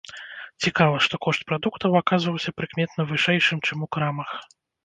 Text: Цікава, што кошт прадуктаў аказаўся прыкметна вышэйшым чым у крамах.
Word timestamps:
Цікава, 0.65 1.01
што 1.07 1.19
кошт 1.25 1.41
прадуктаў 1.51 1.99
аказаўся 2.01 2.55
прыкметна 2.57 3.01
вышэйшым 3.13 3.63
чым 3.69 3.77
у 3.89 3.93
крамах. 3.99 4.29